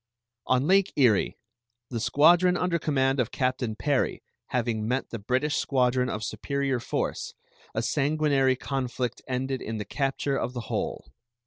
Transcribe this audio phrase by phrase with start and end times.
[0.47, 1.37] On Lake Erie,
[1.91, 7.35] the squadron under command of Captain Perry having met the British squadron of superior force,
[7.75, 11.09] a sanguinary conflict ended in the capture of the whole.